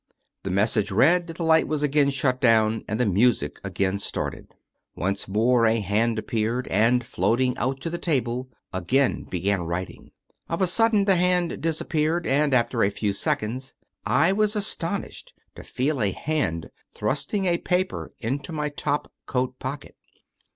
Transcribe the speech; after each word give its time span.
The 0.41 0.49
mes 0.49 0.71
sage 0.71 0.89
read, 0.89 1.27
the 1.27 1.43
light 1.43 1.67
was 1.67 1.83
again 1.83 2.09
shut 2.09 2.41
down 2.41 2.83
and 2.87 2.99
the 2.99 3.05
music 3.05 3.59
again 3.63 3.99
started. 3.99 4.47
Once 4.95 5.27
more 5.27 5.67
a 5.67 5.79
hand 5.79 6.17
appeared, 6.17 6.67
and 6.69 7.05
floating 7.05 7.55
out 7.59 7.81
to 7.81 7.89
the 7.91 7.99
table, 7.99 8.49
again 8.73 9.25
began 9.29 9.61
writing. 9.61 10.09
Of 10.49 10.59
a 10.59 10.65
sudden 10.65 11.05
the 11.05 11.17
hand 11.17 11.61
disappeared, 11.61 12.25
and, 12.25 12.51
after 12.51 12.83
a 12.83 12.89
few 12.89 13.13
seconds, 13.13 13.75
I 14.03 14.31
was 14.31 14.55
astonished 14.55 15.35
to 15.53 15.63
feel 15.63 16.01
a 16.01 16.09
hand 16.09 16.71
thrusting 16.95 17.45
a 17.45 17.59
paper 17.59 18.11
into 18.17 18.51
my 18.51 18.69
top 18.69 19.11
coat 19.27 19.59
pocket. 19.59 19.95